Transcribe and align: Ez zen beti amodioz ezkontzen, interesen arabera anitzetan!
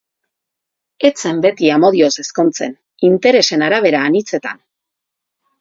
Ez 1.09 1.11
zen 1.25 1.41
beti 1.43 1.69
amodioz 1.75 2.09
ezkontzen, 2.25 2.75
interesen 3.11 3.67
arabera 3.69 4.03
anitzetan! 4.09 4.65